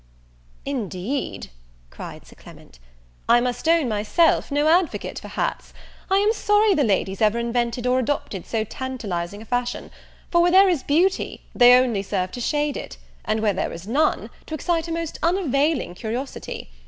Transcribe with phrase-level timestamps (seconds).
[0.65, 1.51] "Indeed,"
[1.91, 2.79] cried Sir Clement,
[3.29, 5.75] "I must own myself no advocate for hats;
[6.09, 9.91] I am sorry the ladies ever invented or adopted so tantalizing a fashion:
[10.31, 13.87] for, where there is beauty, they only serve to shade it; and, where there is
[13.87, 16.71] none, to excite a most unavailing curiosity.